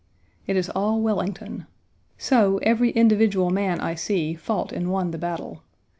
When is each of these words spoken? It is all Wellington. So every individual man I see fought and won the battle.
It 0.47 0.55
is 0.55 0.67
all 0.71 0.99
Wellington. 0.99 1.67
So 2.17 2.57
every 2.63 2.89
individual 2.89 3.51
man 3.51 3.79
I 3.79 3.93
see 3.93 4.33
fought 4.33 4.71
and 4.73 4.89
won 4.91 5.11
the 5.11 5.19
battle. 5.19 5.61